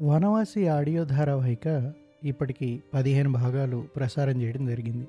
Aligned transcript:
Vanavasi 0.00 0.68
audio 0.68 1.04
ధారావాహిక 1.04 1.92
ఇప్పటికి 2.24 2.82
పదిహేను 2.94 3.32
భాగాలు 3.32 3.84
ప్రసారం 3.96 4.42
చేయడం 4.42 4.66
జరిగింది. 4.66 5.08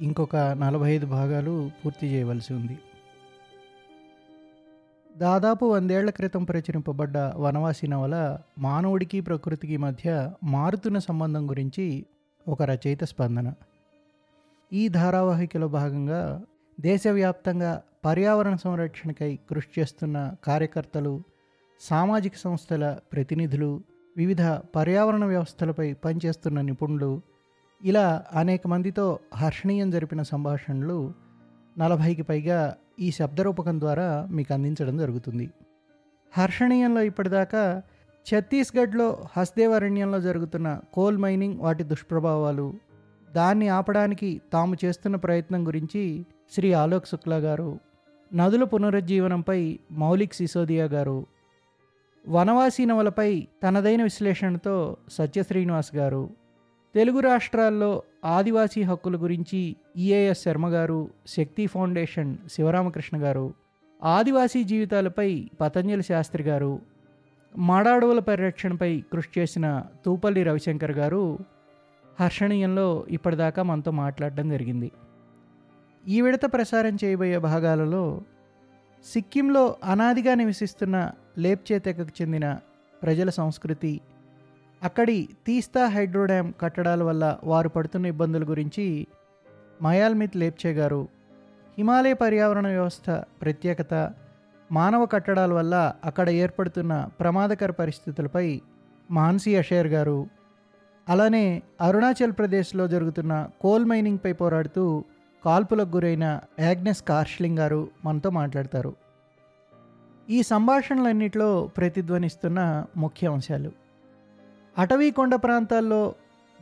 ఇంకొక 0.00 0.36
నలభై 0.36 0.92
ఐదు 0.92 1.06
భాగాలు 1.06 1.70
పూర్తి 1.84 2.06
చేయవలసి 2.06 2.54
ఉంది. 2.54 2.78
దాదాపు 5.16 5.64
వందేళ్ళ 5.64 6.10
క్రితం 6.10 6.44
ప్రచురింపబడ్డ 6.44 7.18
వనవాసి 7.18 7.88
నవల 7.88 8.38
మానవుడికి 8.58 9.20
ప్రకృతికి 9.20 9.76
మధ్య 9.76 10.30
మారుతున్న 10.44 10.98
సంబంధం 10.98 11.50
గురించి 11.50 12.06
ఒక 12.48 12.62
రచయిత 12.62 13.04
స్పందన. 13.04 13.52
ఈ 14.72 14.88
ధారావాహికలో 14.88 15.68
భాగంగా 15.68 16.42
దేశవ్యాప్తంగా 16.80 17.82
పర్యావరణ 18.04 18.54
సంరక్షణకై 18.54 19.38
కృషి 19.50 19.80
చేస్తున్న 19.80 20.34
కార్యకర్తలు 20.44 21.22
సామాజిక 21.80 22.34
సంస్థల 22.36 22.96
ప్రతినిధులు 23.12 23.80
వివిధ 24.16 24.42
పర్యావరణ 24.76 25.24
వ్యవస్థలపై 25.24 25.92
పనిచేస్తున్న 25.92 26.60
నిపుణులు 26.60 27.22
ఇలా 27.80 28.24
అనేక 28.34 28.66
మందితో 28.66 29.18
హర్షణీయం 29.34 29.90
జరిపిన 29.90 30.22
సంభాషణలు 30.22 31.14
నలభైకి 31.78 32.22
పైగా 32.22 32.76
ఈ 32.98 33.10
శబ్దరూపకం 33.10 33.80
ద్వారా 33.80 34.26
మీకు 34.30 34.54
అందించడం 34.54 34.96
జరుగుతుంది. 34.96 35.50
హర్షణీయంలో 36.36 37.02
ఇప్పటిదాకా 37.02 37.82
ఛత్తీస్గఢ్లో 38.26 39.26
హస్దేవారణ్యంలో 39.36 40.20
జరుగుతున్న 40.20 40.80
కోల్ 40.94 41.18
మైనింగ్ 41.18 41.58
వాటి 41.60 41.84
దుష్ప్రభావాలు 41.84 42.74
దాన్ని 43.34 43.68
ఆపడానికి 43.68 44.40
తాము 44.52 44.76
చేస్తున్న 44.84 45.16
ప్రయత్నం 45.16 45.66
గురించి 45.66 46.02
శ్రీ 46.52 46.72
ఆలోక్ 46.72 47.06
శుక్లా 47.06 47.36
గారు 47.36 47.70
నదుల 48.32 48.64
పునరుజ్జీవనంపై 48.64 49.60
మౌలిక్ 49.92 50.34
సిసోదియా 50.34 50.84
గారు 50.84 51.18
వనవాసీ 52.28 52.84
నవలపై 52.84 53.48
తనదైన 53.62 54.02
విశ్లేషణతో 54.02 54.96
సత్య 55.10 55.42
శ్రీనివాస్ 55.42 55.94
గారు 55.96 56.30
తెలుగు 56.94 57.20
రాష్ట్రాల్లో 57.20 58.02
ఆదివాసీ 58.24 58.82
హక్కుల 58.82 59.16
గురించి 59.16 59.76
ఈఏఎస్ 59.96 60.42
శర్మ 60.42 60.68
గారు 60.68 61.08
శక్తి 61.26 61.66
ఫౌండేషన్ 61.66 62.36
శివరామకృష్ణ 62.50 63.22
గారు 63.22 63.54
ఆదివాసీ 64.02 64.64
జీవితాలపై 64.64 65.48
పతంజలి 65.60 66.02
శాస్త్రి 66.02 66.42
గారు 66.42 66.80
మాడాడవుల 67.56 68.18
పరిరక్షణపై 68.18 69.04
కృషి 69.12 69.40
చేసిన 69.40 69.84
తూపల్లి 70.04 70.42
రవిశంకర్ 70.42 70.92
గారు 70.92 71.38
హర్షణీయంలో 72.20 73.06
ఇప్పటిదాకా 73.10 73.62
మనతో 73.62 73.90
మాట్లాడడం 73.90 74.50
జరిగింది. 74.50 74.90
ఈ 76.06 76.20
విడత 76.20 76.40
ప్రసారం 76.52 76.98
చేయబోయే 77.04 77.38
భాగాలలో 77.38 78.20
సిక్కింలో 79.04 79.76
అనాదిగా 79.84 80.34
నివసిస్తున్న 80.34 81.10
లేప్చే 81.38 81.78
తెగకు 81.78 82.22
చెందిన 82.22 82.58
ప్రజల 83.02 83.30
సంస్కృతి. 83.30 84.00
అక్కడి 84.82 85.28
తీస్తా 85.46 85.88
హైడ్రో 85.88 86.24
డ్యామ్ 86.24 86.52
కట్టడాల 86.60 87.02
వల్ల 87.02 87.38
వారు 87.44 87.68
పడుతున్న 87.68 88.06
ఇబ్బందుల 88.06 88.44
గురించి 88.44 89.06
మయాల్మిత్ 89.82 90.36
లేప్చే 90.36 90.72
గారు 90.72 91.08
హిమాలయ 91.78 92.12
పర్యావరణ 92.12 92.66
వ్యవస్థ 92.66 93.10
ప్రత్యేకత 93.42 94.12
మానవ 94.72 95.06
కట్టడాల 95.06 95.52
వల్ల 95.52 95.92
అక్కడ 96.04 96.30
ఏర్పడుతున్న 96.30 97.08
ప్రమాదకర 97.20 97.70
పరిస్థితులపై 97.70 98.60
మాన్సీ 99.10 99.56
అషేర్ 99.56 99.86
గారు 99.86 100.26
అలానే 101.08 101.62
అరుణాచల్ 101.80 102.32
ప్రదేశ్లో 102.32 102.86
జరుగుతున్న 102.86 103.48
కోల్ 103.60 103.86
మైనింగ్పై 103.86 104.32
పోరాడుతూ 104.32 105.04
కాల్పులకు 105.44 105.96
గురైన 105.96 106.40
యాగ్నెస్ 106.58 107.02
కార్ష్లింగ్ 107.02 107.58
గారు 107.58 107.88
మనతో 108.04 108.30
మాట్లాడతారు. 108.30 108.96
ఈ 110.28 110.42
సంభాషణలన్నిటిలో 110.42 111.66
ప్రతిధ్వనిస్తున్న 111.76 112.84
ముఖ్య 112.96 113.28
అంశాలు. 113.28 113.72
అటవీ 114.78 115.10
కొండ 115.10 115.34
ప్రాంతాల్లో 115.34 116.14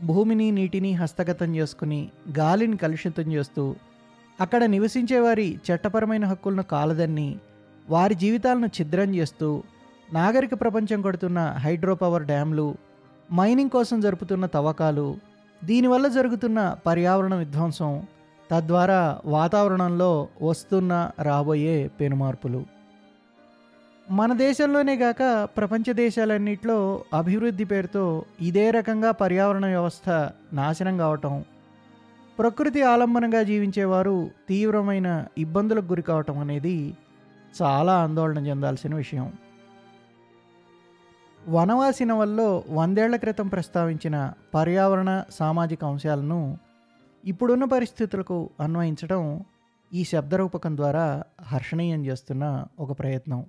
భూమిని 0.03 0.51
నీటిని 0.51 0.93
హస్తగతం 0.93 1.57
చేసుకుని 1.57 2.09
గాలిని 2.39 2.77
కలుషితం 2.77 3.33
చేస్తూ 3.33 3.77
అక్కడ 4.41 4.65
నివసించే 4.65 5.19
వారి 5.19 5.59
చట్టపరమైన 5.67 6.25
హక్కులను 6.25 6.63
కాలదన్ని 6.63 7.37
వారి 7.89 8.15
జీవితాలను 8.15 8.67
ఛిద్రం 8.67 9.15
చేస్తూ 9.15 9.63
నాగరిక 10.13 10.55
ప్రపంచం 10.61 11.03
కొడుతున్న 11.03 11.51
హైడ్రో 11.59 11.95
పవర్ 11.95 12.23
డ్యామ్లు 12.23 12.75
మైనింగ్ 13.33 13.71
కోసం 13.71 14.01
జరుపుతున్న 14.01 14.47
తవ్వకాలు 14.47 15.17
దీనివల్ల 15.65 16.09
జరుగుతున్న 16.09 16.77
పర్యావరణ 16.87 17.35
విధ్వంసం 17.35 18.07
తద్వారా 18.51 19.21
వాతావరణంలో 19.25 20.29
వస్తున్న 20.43 21.11
రాబోయే 21.23 21.91
పెనుమార్పులు. 22.01 22.78
మన 24.11 24.33
దేశంలోనే 24.33 24.97
కాక 24.97 25.49
ప్రపంచ 25.57 25.93
దేశాలన్నింటిలో 25.93 27.05
అభివృద్ధి 27.15 27.65
పేరుతో 27.65 28.25
ఇదే 28.41 28.71
రకంగా 28.71 29.11
పర్యావరణ 29.11 29.67
వ్యవస్థ 29.67 30.31
నాశనం 30.53 30.99
కావటం 30.99 31.45
ప్రకృతి 32.39 32.83
ఆలంబనంగా 32.83 33.43
జీవించేవారు 33.43 34.31
తీవ్రమైన 34.49 35.27
ఇబ్బందులకు 35.39 35.85
గురి 35.85 36.03
కావటం 36.03 36.39
అనేది 36.39 36.97
చాలా 37.63 37.93
ఆందోళన 38.03 38.47
చెందాల్సిన 38.47 38.95
విషయం. 38.95 39.33
వనవాసి 41.49 42.05
నవల్లో 42.05 42.65
వందేళ్ళ 42.71 43.17
క్రితం 43.17 43.49
ప్రస్తావించిన 43.49 44.33
పర్యావరణ 44.55 45.25
సామాజిక 45.31 45.85
అంశాలను 45.85 46.59
ఇప్పుడున్న 47.25 47.65
పరిస్థితులకు 47.65 48.51
అన్వయించడం 48.61 49.45
ఈ 49.93 50.05
శబ్దరూపకం 50.05 50.77
ద్వారా 50.77 51.23
హర్షణీయం 51.43 52.07
చేస్తున్న 52.07 52.65
ఒక 52.81 52.99
ప్రయత్నం. 52.99 53.47